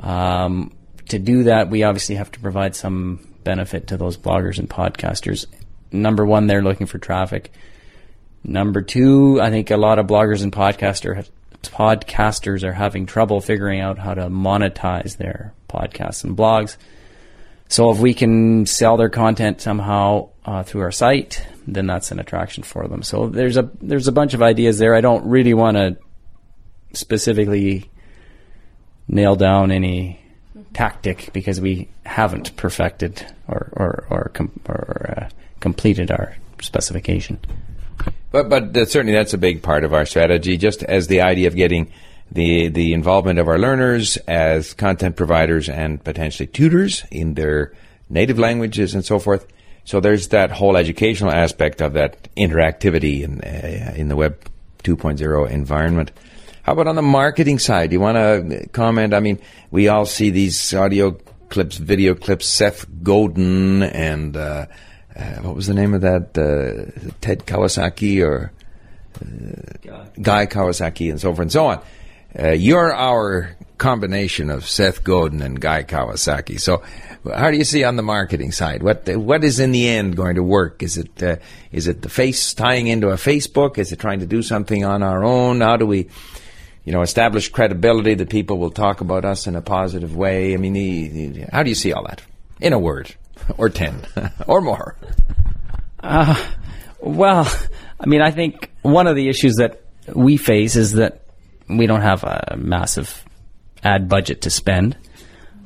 Um, 0.00 0.72
to 1.08 1.18
do 1.18 1.44
that, 1.44 1.70
we 1.70 1.82
obviously 1.82 2.16
have 2.16 2.32
to 2.32 2.40
provide 2.40 2.74
some 2.74 3.28
benefit 3.44 3.88
to 3.88 3.96
those 3.96 4.16
bloggers 4.16 4.58
and 4.58 4.68
podcasters. 4.68 5.46
Number 5.90 6.24
one, 6.24 6.46
they're 6.46 6.62
looking 6.62 6.86
for 6.86 6.98
traffic. 6.98 7.52
Number 8.44 8.82
two, 8.82 9.40
I 9.40 9.50
think 9.50 9.70
a 9.70 9.76
lot 9.76 9.98
of 9.98 10.06
bloggers 10.06 10.42
and 10.42 10.52
podcaster 10.52 11.24
podcasters 11.62 12.62
are 12.62 12.72
having 12.72 13.06
trouble 13.06 13.40
figuring 13.40 13.80
out 13.80 13.98
how 13.98 14.14
to 14.14 14.28
monetize 14.28 15.16
their 15.16 15.54
podcasts 15.68 16.24
and 16.24 16.36
blogs. 16.36 16.76
So 17.68 17.90
if 17.90 17.98
we 17.98 18.12
can 18.12 18.66
sell 18.66 18.96
their 18.96 19.08
content 19.08 19.60
somehow 19.60 20.30
uh, 20.44 20.62
through 20.62 20.82
our 20.82 20.92
site, 20.92 21.46
then 21.66 21.86
that's 21.86 22.10
an 22.10 22.18
attraction 22.18 22.62
for 22.64 22.86
them. 22.86 23.02
So 23.02 23.28
there's 23.28 23.56
a 23.56 23.70
there's 23.80 24.08
a 24.08 24.12
bunch 24.12 24.34
of 24.34 24.42
ideas 24.42 24.78
there. 24.78 24.94
I 24.94 25.00
don't 25.00 25.24
really 25.26 25.54
want 25.54 25.76
to 25.76 25.96
specifically 26.92 27.90
nail 29.08 29.36
down 29.36 29.70
any 29.70 30.20
tactic 30.74 31.30
because 31.32 31.60
we 31.60 31.88
haven't 32.04 32.54
perfected 32.56 33.24
or 33.48 33.72
or 33.72 34.06
or, 34.10 34.30
com- 34.34 34.60
or 34.68 35.14
uh, 35.16 35.28
completed 35.60 36.10
our 36.10 36.36
specification. 36.60 37.38
But 38.30 38.48
but 38.48 38.76
uh, 38.76 38.84
certainly 38.86 39.12
that's 39.12 39.34
a 39.34 39.38
big 39.38 39.62
part 39.62 39.84
of 39.84 39.92
our 39.92 40.06
strategy. 40.06 40.56
Just 40.56 40.82
as 40.82 41.06
the 41.06 41.20
idea 41.20 41.48
of 41.48 41.56
getting 41.56 41.92
the 42.30 42.68
the 42.68 42.94
involvement 42.94 43.38
of 43.38 43.48
our 43.48 43.58
learners 43.58 44.16
as 44.28 44.74
content 44.74 45.16
providers 45.16 45.68
and 45.68 46.02
potentially 46.02 46.46
tutors 46.46 47.04
in 47.10 47.34
their 47.34 47.72
native 48.08 48.38
languages 48.38 48.94
and 48.94 49.04
so 49.04 49.18
forth. 49.18 49.46
So 49.84 50.00
there's 50.00 50.28
that 50.28 50.50
whole 50.50 50.76
educational 50.76 51.32
aspect 51.32 51.82
of 51.82 51.94
that 51.94 52.28
interactivity 52.36 53.22
in 53.22 53.40
uh, 53.40 53.94
in 53.96 54.08
the 54.08 54.16
Web 54.16 54.38
2.0 54.84 55.50
environment. 55.50 56.10
How 56.62 56.74
about 56.74 56.86
on 56.86 56.94
the 56.94 57.02
marketing 57.02 57.58
side? 57.58 57.90
Do 57.90 57.94
you 57.94 58.00
want 58.00 58.16
to 58.16 58.68
comment? 58.68 59.14
I 59.14 59.20
mean, 59.20 59.40
we 59.70 59.88
all 59.88 60.06
see 60.06 60.30
these 60.30 60.72
audio 60.72 61.18
clips, 61.48 61.76
video 61.76 62.14
clips, 62.14 62.46
Seth 62.46 62.86
Godin 63.02 63.82
and 63.82 64.36
uh, 64.36 64.66
uh, 65.16 65.42
what 65.42 65.54
was 65.54 65.66
the 65.66 65.74
name 65.74 65.94
of 65.94 66.00
that? 66.02 66.36
Uh, 66.36 67.10
Ted 67.20 67.46
Kawasaki 67.46 68.24
or 68.24 68.52
uh, 69.20 70.04
Guy 70.20 70.46
Kawasaki 70.46 71.10
and 71.10 71.20
so 71.20 71.30
forth 71.30 71.40
and 71.40 71.52
so 71.52 71.66
on. 71.66 71.82
Uh, 72.38 72.48
you're 72.48 72.94
our 72.94 73.56
combination 73.76 74.48
of 74.48 74.66
Seth 74.66 75.04
Godin 75.04 75.42
and 75.42 75.60
Guy 75.60 75.82
Kawasaki. 75.82 76.58
So, 76.58 76.82
how 77.34 77.50
do 77.50 77.58
you 77.58 77.64
see 77.64 77.84
on 77.84 77.96
the 77.96 78.02
marketing 78.02 78.52
side? 78.52 78.82
What 78.82 79.06
what 79.08 79.44
is 79.44 79.60
in 79.60 79.72
the 79.72 79.86
end 79.88 80.16
going 80.16 80.36
to 80.36 80.42
work? 80.42 80.82
Is 80.82 80.96
it 80.96 81.22
uh, 81.22 81.36
is 81.72 81.88
it 81.88 82.00
the 82.00 82.08
face 82.08 82.54
tying 82.54 82.86
into 82.86 83.08
a 83.08 83.14
Facebook? 83.14 83.76
Is 83.76 83.92
it 83.92 83.98
trying 83.98 84.20
to 84.20 84.26
do 84.26 84.42
something 84.42 84.82
on 84.84 85.02
our 85.02 85.22
own? 85.22 85.60
How 85.60 85.76
do 85.76 85.86
we, 85.86 86.08
you 86.84 86.92
know, 86.92 87.02
establish 87.02 87.50
credibility 87.50 88.14
that 88.14 88.30
people 88.30 88.56
will 88.56 88.70
talk 88.70 89.02
about 89.02 89.26
us 89.26 89.46
in 89.46 89.54
a 89.54 89.62
positive 89.62 90.16
way? 90.16 90.54
I 90.54 90.56
mean, 90.56 90.72
the, 90.72 91.08
the, 91.08 91.46
how 91.52 91.62
do 91.62 91.68
you 91.68 91.76
see 91.76 91.92
all 91.92 92.04
that 92.04 92.22
in 92.60 92.72
a 92.72 92.78
word? 92.78 93.14
or 93.58 93.68
10 93.68 94.02
or 94.46 94.60
more? 94.60 94.96
Uh, 96.02 96.34
well, 97.00 97.50
I 98.00 98.06
mean, 98.06 98.22
I 98.22 98.30
think 98.30 98.70
one 98.82 99.06
of 99.06 99.16
the 99.16 99.28
issues 99.28 99.56
that 99.56 99.82
we 100.12 100.36
face 100.36 100.76
is 100.76 100.92
that 100.92 101.22
we 101.68 101.86
don't 101.86 102.02
have 102.02 102.24
a 102.24 102.56
massive 102.56 103.24
ad 103.82 104.08
budget 104.08 104.42
to 104.42 104.50
spend. 104.50 104.96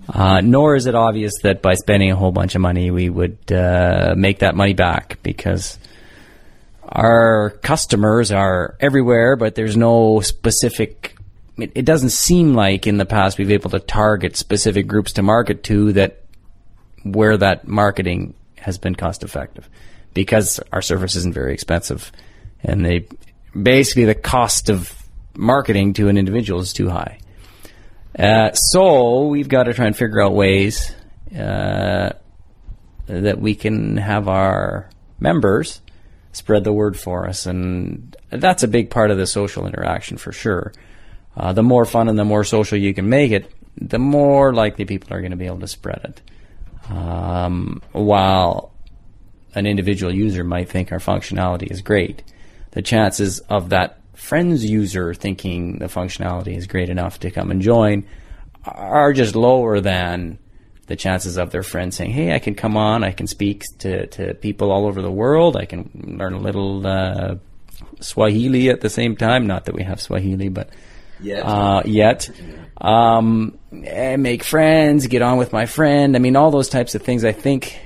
Uh, 0.08 0.40
nor 0.40 0.76
is 0.76 0.86
it 0.86 0.94
obvious 0.94 1.32
that 1.42 1.62
by 1.62 1.74
spending 1.74 2.12
a 2.12 2.16
whole 2.16 2.30
bunch 2.30 2.54
of 2.54 2.60
money, 2.60 2.90
we 2.90 3.08
would 3.08 3.50
uh, 3.50 4.14
make 4.16 4.38
that 4.38 4.54
money 4.54 4.72
back 4.72 5.18
because 5.22 5.78
our 6.84 7.50
customers 7.62 8.30
are 8.30 8.76
everywhere, 8.78 9.34
but 9.34 9.56
there's 9.56 9.76
no 9.76 10.20
specific. 10.20 11.16
It, 11.58 11.84
doesn't 11.84 12.10
seem 12.10 12.54
like 12.54 12.86
in 12.86 12.98
the 12.98 13.06
past 13.06 13.38
we've 13.38 13.48
been 13.48 13.54
able 13.54 13.70
to 13.70 13.80
target 13.80 14.36
specific 14.36 14.86
groups 14.86 15.12
to 15.14 15.22
market 15.22 15.64
to 15.64 15.92
that 15.94 16.22
where 17.02 17.36
that 17.36 17.66
marketing 17.66 18.34
has 18.58 18.78
been 18.78 18.94
cost 18.94 19.24
effective 19.24 19.68
because 20.16 20.58
our 20.72 20.80
service 20.80 21.14
isn't 21.14 21.34
very 21.34 21.52
expensive 21.52 22.10
and 22.64 22.82
they 22.82 23.06
basically 23.62 24.06
the 24.06 24.14
cost 24.14 24.70
of 24.70 24.90
marketing 25.34 25.92
to 25.92 26.08
an 26.08 26.16
individual 26.16 26.58
is 26.58 26.72
too 26.72 26.88
high. 26.88 27.18
Uh, 28.18 28.50
so 28.54 29.26
we've 29.26 29.48
got 29.48 29.64
to 29.64 29.74
try 29.74 29.86
and 29.86 29.94
figure 29.94 30.22
out 30.22 30.32
ways 30.32 30.90
uh, 31.38 32.10
that 33.06 33.38
we 33.38 33.54
can 33.54 33.98
have 33.98 34.26
our 34.26 34.88
members 35.20 35.82
spread 36.32 36.64
the 36.64 36.72
word 36.72 36.98
for 36.98 37.28
us, 37.28 37.44
and 37.44 38.16
that's 38.30 38.62
a 38.62 38.68
big 38.68 38.88
part 38.88 39.10
of 39.10 39.18
the 39.18 39.26
social 39.26 39.66
interaction 39.66 40.16
for 40.16 40.32
sure. 40.32 40.72
Uh, 41.36 41.52
the 41.52 41.62
more 41.62 41.84
fun 41.84 42.08
and 42.08 42.18
the 42.18 42.24
more 42.24 42.42
social 42.42 42.78
you 42.78 42.94
can 42.94 43.10
make 43.10 43.32
it, 43.32 43.52
the 43.76 43.98
more 43.98 44.54
likely 44.54 44.86
people 44.86 45.12
are 45.12 45.20
going 45.20 45.32
to 45.32 45.36
be 45.36 45.46
able 45.46 45.60
to 45.60 45.68
spread 45.68 46.00
it. 46.04 46.90
Um, 46.90 47.82
while 47.92 48.72
an 49.56 49.66
individual 49.66 50.14
user 50.14 50.44
might 50.44 50.68
think 50.68 50.92
our 50.92 50.98
functionality 50.98 51.68
is 51.70 51.80
great, 51.80 52.22
the 52.72 52.82
chances 52.82 53.40
of 53.40 53.70
that 53.70 53.98
friends 54.14 54.64
user 54.64 55.14
thinking 55.14 55.78
the 55.78 55.86
functionality 55.86 56.56
is 56.56 56.66
great 56.66 56.88
enough 56.88 57.20
to 57.20 57.30
come 57.30 57.50
and 57.50 57.60
join 57.60 58.04
are 58.64 59.12
just 59.12 59.36
lower 59.36 59.80
than 59.80 60.38
the 60.86 60.96
chances 60.96 61.36
of 61.36 61.50
their 61.50 61.62
friend 61.62 61.92
saying, 61.92 62.10
"Hey, 62.10 62.34
I 62.34 62.38
can 62.38 62.54
come 62.54 62.76
on, 62.76 63.02
I 63.02 63.12
can 63.12 63.26
speak 63.26 63.64
to, 63.78 64.06
to 64.08 64.34
people 64.34 64.70
all 64.70 64.86
over 64.86 65.02
the 65.02 65.10
world, 65.10 65.56
I 65.56 65.64
can 65.64 66.16
learn 66.18 66.34
a 66.34 66.38
little 66.38 66.86
uh, 66.86 67.36
Swahili 68.00 68.68
at 68.68 68.82
the 68.82 68.90
same 68.90 69.16
time." 69.16 69.46
Not 69.46 69.64
that 69.64 69.74
we 69.74 69.82
have 69.82 70.00
Swahili, 70.00 70.48
but 70.48 70.70
yet, 71.20 71.42
uh, 71.44 71.82
yet 71.84 72.30
um, 72.80 73.58
make 73.72 74.44
friends, 74.44 75.06
get 75.06 75.22
on 75.22 75.38
with 75.38 75.52
my 75.52 75.66
friend. 75.66 76.14
I 76.14 76.18
mean, 76.18 76.36
all 76.36 76.50
those 76.50 76.68
types 76.68 76.94
of 76.94 77.02
things 77.02 77.24
I 77.24 77.32
think 77.32 77.78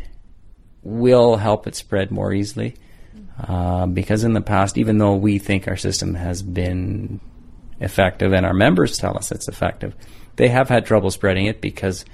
will 0.82 1.37
help 1.37 1.66
it 1.66 1.75
spread 1.75 2.10
more 2.10 2.32
easily. 2.32 2.75
Uh, 3.38 3.87
because 3.87 4.22
in 4.22 4.34
the 4.34 4.40
past, 4.40 4.76
even 4.76 4.99
though 4.99 5.14
we 5.14 5.38
think 5.38 5.66
our 5.66 5.76
system 5.76 6.14
has 6.14 6.42
been 6.42 7.20
effective 7.80 8.32
and 8.34 8.44
our 8.44 8.52
members 8.52 8.99
tell 8.99 9.16
us 9.16 9.32
it's 9.32 9.49
effective, 9.49 9.94
they 10.37 10.49
have 10.49 10.68
had 10.68 10.84
trouble 10.84 11.10
spreading 11.10 11.46
it 11.46 11.60
because 11.60 12.04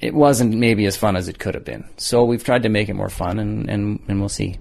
it 0.00 0.12
wasn't 0.12 0.54
maybe 0.54 0.84
as 0.86 0.96
fun 0.96 1.16
as 1.16 1.28
it 1.28 1.38
could 1.38 1.54
have 1.54 1.64
been. 1.64 1.88
So 1.96 2.24
we've 2.24 2.42
tried 2.42 2.64
to 2.64 2.68
make 2.68 2.88
it 2.88 2.94
more 2.94 3.08
fun, 3.08 3.38
and, 3.38 3.70
and, 3.70 4.00
and 4.08 4.20
we'll 4.20 4.28
see. 4.28 4.58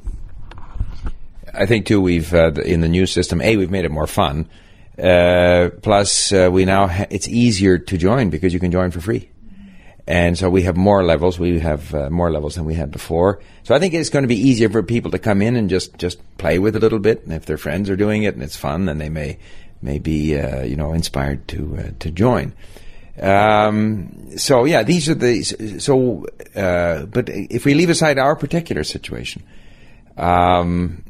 I 1.54 1.66
think 1.66 1.88
too 1.88 2.00
we've 2.00 2.34
uh, 2.34 2.52
in 2.64 2.82
the 2.82 2.88
new 2.88 3.06
system. 3.06 3.42
A, 3.42 3.58
we've 3.58 3.72
made 3.72 3.84
it 3.84 3.92
more 3.92 4.08
fun. 4.08 4.48
Uh, 5.02 5.70
plus, 5.82 6.32
uh, 6.32 6.50
we 6.52 6.64
now 6.64 6.88
ha- 6.88 7.08
it's 7.10 7.28
easier 7.28 7.80
to 7.80 7.98
join 7.98 8.30
because 8.30 8.54
you 8.54 8.60
can 8.60 8.72
join 8.72 8.92
for 8.92 9.02
free, 9.02 9.31
and 10.08 10.38
so 10.38 10.50
we 10.50 10.64
have 10.64 10.76
more 10.76 11.04
levels. 11.04 11.38
We 11.38 11.60
have 11.60 11.94
uh, 11.94 12.10
more 12.10 12.32
levels 12.32 12.56
than 12.56 12.66
we 12.66 12.74
had 12.74 12.92
before. 12.92 13.40
So 13.64 13.76
I 13.76 13.80
think 13.80 13.94
it's 13.94 14.10
going 14.10 14.24
to 14.24 14.28
be 14.28 14.36
easier 14.36 14.70
for 14.70 14.82
people 14.82 15.12
to 15.12 15.20
come 15.20 15.42
in 15.42 15.56
and 15.56 15.70
just 15.70 15.98
just 15.98 16.20
play 16.38 16.60
with 16.60 16.76
a 16.76 16.80
little 16.80 17.00
bit. 17.00 17.24
And 17.24 17.34
if 17.34 17.46
their 17.46 17.58
friends 17.58 17.90
are 17.90 17.96
doing 17.96 18.24
it 18.24 18.34
and 18.34 18.44
it's 18.44 18.56
fun, 18.56 18.86
then 18.86 18.98
they 18.98 19.10
may 19.10 19.38
may 19.82 20.00
be 20.00 20.38
uh, 20.38 20.64
you 20.64 20.76
know 20.76 20.94
inspired 20.94 21.48
to 21.50 21.78
uh, 21.78 21.92
to 22.00 22.12
join. 22.12 22.54
Um, 23.22 24.38
so 24.38 24.66
yeah, 24.66 24.84
these 24.84 25.08
are 25.08 25.16
the 25.16 25.44
so. 25.44 26.26
Uh, 26.56 27.06
but 27.06 27.30
if 27.30 27.66
we 27.66 27.74
leave 27.74 27.90
aside 27.90 28.18
our 28.18 28.36
particular 28.36 28.84
situation. 28.84 29.44
Um, 30.18 31.04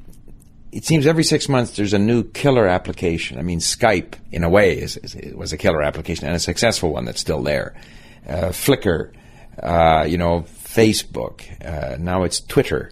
it 0.71 0.86
seems 0.86 1.05
every 1.05 1.25
six 1.25 1.50
months 1.50 1.75
there's 1.75 1.93
a 1.93 2.00
new 2.00 2.24
killer 2.24 2.65
application. 2.65 3.38
I 3.38 3.41
mean, 3.41 3.60
Skype, 3.60 4.13
in 4.31 4.43
a 4.43 4.50
way, 4.50 4.77
is, 4.77 4.95
is 4.98 5.33
was 5.33 5.51
a 5.51 5.57
killer 5.57 5.81
application 5.81 6.27
and 6.27 6.36
a 6.36 6.39
successful 6.39 6.93
one 6.93 7.05
that's 7.05 7.19
still 7.19 7.43
there. 7.43 7.75
Uh, 8.28 8.50
Flickr, 8.50 9.13
uh, 9.62 10.06
you 10.08 10.18
know, 10.18 10.42
Facebook, 10.42 11.44
uh, 11.66 11.98
now 11.98 12.24
it's 12.24 12.40
Twitter. 12.40 12.92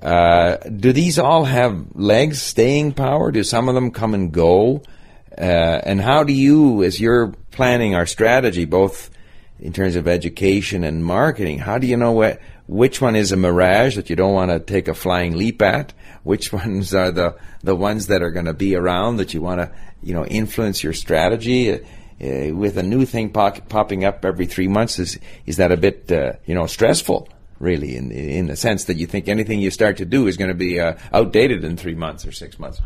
Do 0.00 0.92
these 0.92 1.18
all 1.18 1.44
have 1.44 1.86
legs, 1.94 2.42
staying 2.42 2.92
power? 2.92 3.30
Do 3.32 3.42
some 3.42 3.68
of 3.68 3.74
them 3.74 3.90
come 3.90 4.14
and 4.14 4.32
go? 4.32 4.82
And 5.36 6.00
how 6.00 6.24
do 6.24 6.32
you, 6.32 6.82
as 6.82 7.00
you're 7.00 7.28
planning 7.50 7.94
our 7.94 8.06
strategy, 8.06 8.64
both 8.64 9.10
in 9.60 9.72
terms 9.72 9.96
of 9.96 10.06
education 10.06 10.84
and 10.84 11.04
marketing, 11.04 11.58
how 11.58 11.78
do 11.78 11.86
you 11.86 11.96
know 11.96 12.12
what 12.12 12.40
which 12.66 13.00
one 13.00 13.16
is 13.16 13.32
a 13.32 13.36
mirage 13.36 13.96
that 13.96 14.10
you 14.10 14.16
don't 14.16 14.34
want 14.34 14.50
to 14.50 14.60
take 14.60 14.88
a 14.88 14.94
flying 14.94 15.36
leap 15.36 15.62
at? 15.62 15.92
Which 16.22 16.52
ones 16.52 16.94
are 16.94 17.10
the 17.10 17.36
the 17.62 17.74
ones 17.74 18.08
that 18.08 18.22
are 18.22 18.30
going 18.30 18.46
to 18.46 18.54
be 18.54 18.74
around 18.74 19.16
that 19.16 19.34
you 19.34 19.40
want 19.40 19.60
to 19.60 19.70
you 20.02 20.14
know 20.14 20.26
influence 20.26 20.82
your 20.82 20.92
strategy? 20.92 21.80
Uh, 22.20 22.48
uh, 22.48 22.54
with 22.54 22.76
a 22.76 22.82
new 22.82 23.04
thing 23.04 23.30
pop- 23.30 23.68
popping 23.68 24.04
up 24.04 24.24
every 24.24 24.46
three 24.46 24.68
months, 24.68 24.98
is 24.98 25.18
is 25.46 25.56
that 25.56 25.72
a 25.72 25.76
bit 25.76 26.10
uh, 26.10 26.32
you 26.46 26.54
know 26.54 26.66
stressful? 26.66 27.28
Really, 27.58 27.96
in 27.96 28.12
in 28.12 28.46
the 28.46 28.56
sense 28.56 28.84
that 28.84 28.96
you 28.96 29.06
think 29.06 29.28
anything 29.28 29.60
you 29.60 29.70
start 29.70 29.96
to 29.96 30.04
do 30.04 30.26
is 30.26 30.36
going 30.36 30.48
to 30.48 30.54
be 30.54 30.80
uh, 30.80 30.94
outdated 31.12 31.64
in 31.64 31.76
three 31.76 31.94
months 31.94 32.24
or 32.24 32.32
six 32.32 32.58
months. 32.58 32.80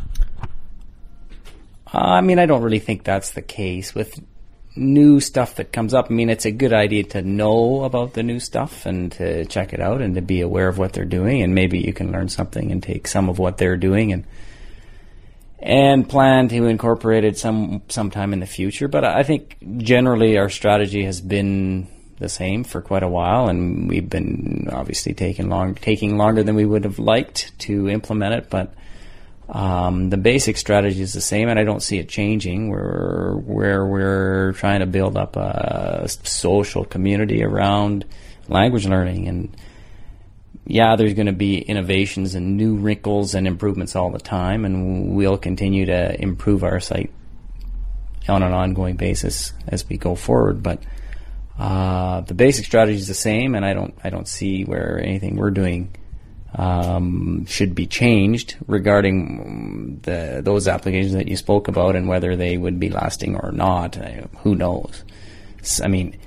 I 1.94 2.22
mean, 2.22 2.38
I 2.38 2.46
don't 2.46 2.62
really 2.62 2.78
think 2.78 3.04
that's 3.04 3.32
the 3.32 3.42
case 3.42 3.94
with 3.94 4.18
new 4.74 5.20
stuff 5.20 5.56
that 5.56 5.72
comes 5.72 5.92
up. 5.92 6.06
I 6.08 6.14
mean, 6.14 6.30
it's 6.30 6.46
a 6.46 6.50
good 6.50 6.72
idea 6.72 7.04
to 7.04 7.20
know 7.20 7.84
about 7.84 8.14
the 8.14 8.22
new 8.22 8.40
stuff 8.40 8.86
and 8.86 9.12
to 9.12 9.44
check 9.44 9.74
it 9.74 9.80
out 9.80 10.00
and 10.00 10.14
to 10.14 10.22
be 10.22 10.40
aware 10.40 10.68
of 10.68 10.78
what 10.78 10.94
they're 10.94 11.04
doing, 11.04 11.42
and 11.42 11.54
maybe 11.54 11.78
you 11.78 11.92
can 11.92 12.10
learn 12.10 12.30
something 12.30 12.72
and 12.72 12.82
take 12.82 13.06
some 13.06 13.28
of 13.28 13.38
what 13.38 13.58
they're 13.58 13.76
doing 13.76 14.12
and 14.12 14.24
and 15.62 16.08
plan 16.08 16.48
to 16.48 16.66
incorporate 16.66 17.24
it 17.24 17.38
some 17.38 17.82
sometime 17.88 18.32
in 18.32 18.40
the 18.40 18.46
future. 18.46 18.88
But 18.88 19.04
I 19.04 19.22
think 19.22 19.56
generally 19.78 20.36
our 20.36 20.50
strategy 20.50 21.04
has 21.04 21.20
been 21.20 21.86
the 22.18 22.28
same 22.28 22.64
for 22.64 22.82
quite 22.82 23.04
a 23.04 23.08
while, 23.08 23.48
and 23.48 23.88
we've 23.88 24.08
been 24.08 24.68
obviously 24.72 25.14
taking 25.14 25.48
long 25.48 25.76
taking 25.76 26.18
longer 26.18 26.42
than 26.42 26.56
we 26.56 26.66
would 26.66 26.84
have 26.84 26.98
liked 26.98 27.58
to 27.60 27.88
implement 27.88 28.34
it, 28.34 28.50
but. 28.50 28.74
Um, 29.48 30.08
the 30.08 30.16
basic 30.16 30.56
strategy 30.56 31.02
is 31.02 31.12
the 31.12 31.20
same, 31.20 31.50
and 31.50 31.58
I 31.58 31.64
don't 31.64 31.82
see 31.82 31.98
it 31.98 32.08
changing. 32.08 32.70
Where 32.70 33.34
where 33.44 33.84
we're 33.84 34.52
trying 34.52 34.80
to 34.80 34.86
build 34.86 35.18
up 35.18 35.36
a 35.36 36.08
social 36.08 36.86
community 36.86 37.44
around 37.44 38.06
language 38.48 38.86
learning, 38.86 39.28
and 39.28 39.54
yeah, 40.64 40.96
there's 40.96 41.14
going 41.14 41.26
to 41.26 41.32
be 41.32 41.58
innovations 41.58 42.34
and 42.34 42.56
new 42.56 42.76
wrinkles 42.76 43.34
and 43.34 43.46
improvements 43.46 43.96
all 43.96 44.10
the 44.10 44.20
time, 44.20 44.64
and 44.64 45.14
we'll 45.14 45.38
continue 45.38 45.86
to 45.86 46.20
improve 46.20 46.62
our 46.62 46.78
site 46.80 47.12
on 48.28 48.42
an 48.42 48.52
ongoing 48.52 48.96
basis 48.96 49.52
as 49.66 49.88
we 49.88 49.96
go 49.96 50.14
forward. 50.14 50.62
But 50.62 50.82
uh, 51.58 52.20
the 52.20 52.34
basic 52.34 52.64
strategy 52.64 52.96
is 52.96 53.08
the 53.08 53.14
same, 53.14 53.54
and 53.54 53.64
I 53.64 53.74
don't 53.74 53.94
I 54.04 54.10
don't 54.10 54.28
see 54.28 54.64
where 54.64 55.00
anything 55.02 55.36
we're 55.36 55.50
doing 55.50 55.96
um, 56.54 57.44
should 57.46 57.74
be 57.74 57.86
changed 57.86 58.56
regarding 58.66 60.00
the 60.02 60.42
those 60.44 60.68
applications 60.68 61.14
that 61.14 61.28
you 61.28 61.36
spoke 61.36 61.66
about 61.66 61.96
and 61.96 62.08
whether 62.08 62.36
they 62.36 62.56
would 62.56 62.78
be 62.78 62.88
lasting 62.88 63.36
or 63.36 63.50
not. 63.50 63.96
Who 64.38 64.54
knows? 64.54 65.04
I 65.82 65.88
mean, 65.88 66.18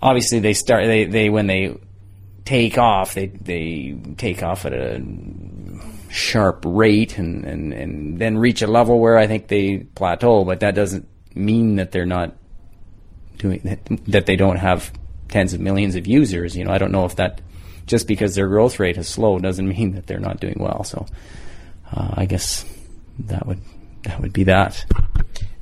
obviously 0.00 0.38
they 0.38 0.54
start 0.54 0.86
they, 0.86 1.04
they 1.04 1.30
when 1.30 1.46
they 1.46 1.76
take 2.44 2.76
off 2.78 3.14
they 3.14 3.26
they 3.26 3.96
take 4.16 4.42
off 4.42 4.64
at 4.64 4.72
a 4.72 5.00
sharp 6.12 6.62
rate 6.66 7.16
and, 7.16 7.44
and, 7.44 7.72
and 7.72 8.18
then 8.18 8.36
reach 8.36 8.60
a 8.60 8.66
level 8.66 9.00
where 9.00 9.16
I 9.16 9.26
think 9.26 9.48
they 9.48 9.78
plateau, 9.78 10.44
but 10.44 10.60
that 10.60 10.74
doesn't 10.74 11.08
mean 11.34 11.76
that 11.76 11.90
they're 11.90 12.06
not 12.06 12.36
doing 13.38 13.60
that, 13.64 13.80
that 14.08 14.26
they 14.26 14.36
don't 14.36 14.58
have 14.58 14.92
tens 15.28 15.54
of 15.54 15.60
millions 15.60 15.96
of 15.96 16.06
users. 16.06 16.54
You 16.54 16.64
know, 16.64 16.70
I 16.70 16.78
don't 16.78 16.92
know 16.92 17.06
if 17.06 17.16
that 17.16 17.40
just 17.86 18.06
because 18.06 18.34
their 18.34 18.46
growth 18.46 18.78
rate 18.78 18.96
has 18.96 19.08
slowed 19.08 19.42
doesn't 19.42 19.66
mean 19.66 19.94
that 19.94 20.06
they're 20.06 20.20
not 20.20 20.38
doing 20.38 20.58
well. 20.60 20.84
So 20.84 21.06
uh, 21.90 22.14
I 22.14 22.26
guess 22.26 22.64
that 23.20 23.46
would 23.46 23.60
that 24.02 24.20
would 24.20 24.34
be 24.34 24.44
that. 24.44 24.84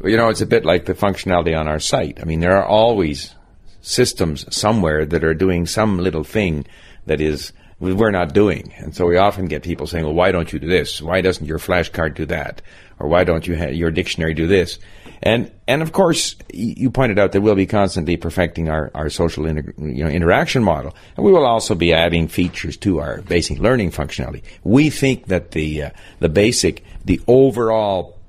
Well, 0.01 0.11
you 0.11 0.17
know, 0.17 0.31
it's 0.31 0.41
a 0.41 0.47
bit 0.47 0.65
like 0.65 0.85
the 0.85 0.95
functionality 0.95 1.57
on 1.57 1.69
our 1.69 1.79
site. 1.79 2.19
I 2.21 2.25
mean, 2.25 2.41
there 2.41 2.57
are 2.57 2.67
always 2.67 3.35
systems 3.81 4.45
somewhere 4.55 5.07
that 5.07 5.25
are 5.25 5.35
doing 5.35 5.67
some 5.67 5.99
little 5.99 6.25
thing 6.25 6.67
that 7.07 7.21
is 7.21 7.53
we're 7.81 8.11
not 8.11 8.35
doing. 8.35 8.75
And 8.77 8.95
so 8.95 9.07
we 9.07 9.17
often 9.17 9.47
get 9.47 9.63
people 9.63 9.87
saying, 9.87 10.05
well, 10.05 10.15
why 10.15 10.33
don't 10.33 10.53
you 10.53 10.59
do 10.59 10.69
this? 10.69 11.01
Why 11.01 11.23
doesn't 11.23 11.47
your 11.47 11.59
flashcard 11.59 12.15
do 12.15 12.27
that? 12.27 12.61
Or 12.99 13.09
why 13.09 13.25
don't 13.25 13.47
you 13.47 13.57
ha- 13.57 13.69
your 13.69 13.91
dictionary 13.91 14.35
do 14.35 14.47
this? 14.47 14.79
And, 15.23 15.51
and 15.67 15.81
of 15.81 15.93
course, 15.93 16.37
you 16.53 16.91
pointed 16.91 17.19
out 17.19 17.33
that 17.33 17.41
we'll 17.41 17.55
be 17.55 17.67
constantly 17.67 18.19
perfecting 18.19 18.69
our, 18.69 18.91
our 18.95 19.09
social 19.09 19.47
inter- 19.47 19.73
you 19.79 20.05
know, 20.05 20.11
interaction 20.11 20.63
model. 20.63 20.95
And 21.17 21.25
we 21.25 21.33
will 21.33 21.47
also 21.47 21.75
be 21.75 21.95
adding 21.95 22.29
features 22.29 22.77
to 22.79 23.01
our 23.01 23.23
basic 23.23 23.59
learning 23.59 23.93
functionality. 23.93 24.43
We 24.63 24.91
think 24.91 25.29
that 25.29 25.53
the, 25.53 25.85
uh, 25.85 25.91
the 26.19 26.29
basic, 26.29 26.85
the 27.07 27.21
overall 27.27 28.20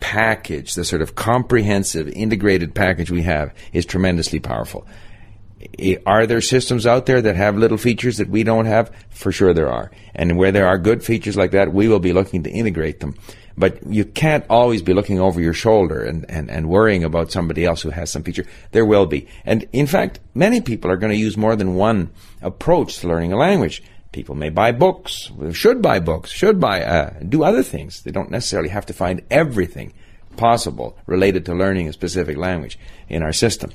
package, 0.00 0.74
the 0.74 0.84
sort 0.84 1.02
of 1.02 1.14
comprehensive, 1.14 2.08
integrated 2.08 2.74
package 2.74 3.10
we 3.10 3.22
have 3.22 3.54
is 3.72 3.84
tremendously 3.84 4.40
powerful. 4.40 4.86
Are 6.06 6.26
there 6.26 6.40
systems 6.40 6.86
out 6.86 7.06
there 7.06 7.20
that 7.20 7.34
have 7.34 7.56
little 7.56 7.78
features 7.78 8.18
that 8.18 8.28
we 8.28 8.44
don't 8.44 8.66
have? 8.66 8.92
For 9.10 9.32
sure 9.32 9.52
there 9.52 9.70
are. 9.70 9.90
And 10.14 10.38
where 10.38 10.52
there 10.52 10.68
are 10.68 10.78
good 10.78 11.02
features 11.02 11.36
like 11.36 11.50
that, 11.50 11.72
we 11.72 11.88
will 11.88 11.98
be 11.98 12.12
looking 12.12 12.44
to 12.44 12.50
integrate 12.50 13.00
them. 13.00 13.14
But 13.56 13.84
you 13.84 14.04
can't 14.04 14.44
always 14.48 14.82
be 14.82 14.94
looking 14.94 15.18
over 15.18 15.40
your 15.40 15.52
shoulder 15.52 16.00
and, 16.04 16.24
and, 16.30 16.48
and 16.48 16.68
worrying 16.68 17.02
about 17.02 17.32
somebody 17.32 17.64
else 17.64 17.82
who 17.82 17.90
has 17.90 18.08
some 18.08 18.22
feature. 18.22 18.46
There 18.70 18.86
will 18.86 19.06
be. 19.06 19.26
And 19.44 19.66
in 19.72 19.88
fact, 19.88 20.20
many 20.32 20.60
people 20.60 20.92
are 20.92 20.96
going 20.96 21.10
to 21.10 21.18
use 21.18 21.36
more 21.36 21.56
than 21.56 21.74
one 21.74 22.10
approach 22.40 22.98
to 22.98 23.08
learning 23.08 23.32
a 23.32 23.36
language. 23.36 23.82
People 24.12 24.34
may 24.34 24.48
buy 24.48 24.72
books, 24.72 25.30
should 25.52 25.82
buy 25.82 26.00
books, 26.00 26.30
should 26.30 26.58
buy, 26.58 26.82
uh, 26.82 27.10
do 27.28 27.44
other 27.44 27.62
things. 27.62 28.02
They 28.02 28.10
don't 28.10 28.30
necessarily 28.30 28.70
have 28.70 28.86
to 28.86 28.92
find 28.92 29.22
everything 29.30 29.92
possible 30.36 30.96
related 31.06 31.44
to 31.46 31.54
learning 31.54 31.88
a 31.88 31.92
specific 31.92 32.36
language 32.36 32.78
in 33.08 33.22
our 33.22 33.32
system. 33.32 33.70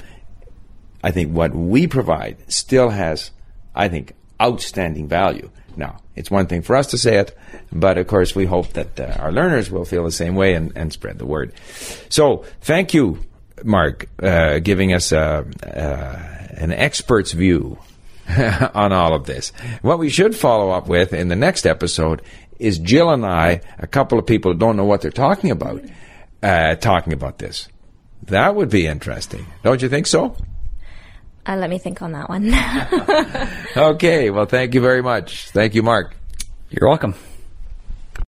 I 1.04 1.12
think 1.12 1.32
what 1.32 1.54
we 1.54 1.86
provide 1.86 2.38
still 2.52 2.90
has, 2.90 3.32
I 3.76 3.90
think, 3.90 4.14
outstanding 4.42 5.08
value. 5.08 5.52
Now, 5.76 6.00
it's 6.16 6.32
one 6.32 6.48
thing 6.48 6.62
for 6.62 6.76
us 6.76 6.88
to 6.88 6.98
say 6.98 7.18
it, 7.18 7.38
but 7.72 7.98
of 7.98 8.08
course 8.08 8.36
we 8.36 8.46
hope 8.46 8.74
that 8.74 9.00
uh, 9.00 9.18
our 9.20 9.32
learners 9.32 9.70
will 9.70 9.86
feel 9.86 10.04
the 10.04 10.12
same 10.12 10.36
way 10.36 10.54
and, 10.54 10.72
and 10.76 10.94
spread 10.94 11.20
the 11.20 11.26
word. 11.26 11.54
So, 12.10 12.46
thank 12.62 12.94
you, 12.94 13.20
Mark, 13.64 14.08
uh, 14.22 14.60
giving 14.60 14.94
us 14.94 15.12
uh, 15.12 15.44
uh 15.64 16.30
an 16.56 16.72
expert's 16.72 17.32
view 17.32 17.80
on 18.74 18.92
all 18.92 19.14
of 19.14 19.26
this. 19.26 19.52
What 19.82 20.00
we 20.00 20.10
should 20.10 20.36
follow 20.36 20.72
up 20.72 20.88
with 20.88 21.14
in 21.14 21.28
the 21.28 21.36
next 21.36 21.66
episode 21.66 22.22
is 22.60 22.80
Jill 22.80 23.10
and 23.10 23.26
I, 23.26 23.62
a 23.78 23.88
couple 23.88 24.18
of 24.18 24.26
people 24.26 24.54
who 24.54 24.58
don't 24.58 24.78
know 24.78 24.86
what 24.86 25.02
they're 25.02 25.12
talking 25.12 25.52
about, 25.52 25.84
uh, 26.42 26.76
talking 26.76 27.14
about 27.14 27.40
this. 27.40 27.68
That 28.24 28.56
would 28.56 28.70
be 28.70 28.88
interesting. 28.88 29.46
Don't 29.64 29.82
you 29.82 29.90
think 29.90 30.08
so? 30.08 30.36
Uh, 31.46 31.58
let 31.58 31.70
me 31.70 31.78
think 31.78 32.02
on 32.02 32.14
that 32.14 32.30
one. 32.30 32.54
okay. 33.78 34.30
Well, 34.30 34.46
thank 34.46 34.74
you 34.74 34.82
very 34.82 35.02
much. 35.02 35.50
Thank 35.50 35.76
you, 35.76 35.84
Mark. 35.84 36.16
You're 36.70 36.88
welcome. 36.88 37.16